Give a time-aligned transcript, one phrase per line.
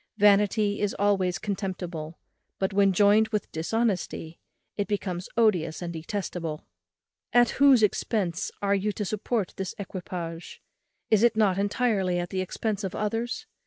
[0.17, 2.17] Vanity is always contemptible;
[2.57, 4.39] but when joined with dishonesty,
[4.75, 6.65] it becomes odious and detestable.
[7.33, 10.59] At whose expence are you to support this equipage?
[11.11, 13.45] is it not entirely at the expence of others?